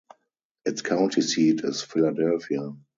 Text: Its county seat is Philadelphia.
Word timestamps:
Its 0.65 0.81
county 0.81 1.21
seat 1.21 1.61
is 1.63 1.83
Philadelphia. 1.83 2.71